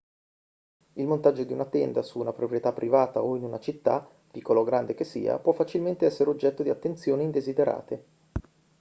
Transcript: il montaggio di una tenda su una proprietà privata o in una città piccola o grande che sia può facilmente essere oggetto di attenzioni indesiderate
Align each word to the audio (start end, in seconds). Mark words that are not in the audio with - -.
il 0.93 1.05
montaggio 1.05 1.43
di 1.43 1.53
una 1.53 1.65
tenda 1.67 2.01
su 2.01 2.17
una 2.17 2.33
proprietà 2.33 2.73
privata 2.73 3.21
o 3.21 3.35
in 3.35 3.43
una 3.43 3.59
città 3.59 4.09
piccola 4.31 4.61
o 4.61 4.63
grande 4.63 4.95
che 4.95 5.03
sia 5.03 5.37
può 5.37 5.53
facilmente 5.53 6.07
essere 6.07 6.31
oggetto 6.31 6.63
di 6.63 6.71
attenzioni 6.71 7.23
indesiderate 7.25 8.05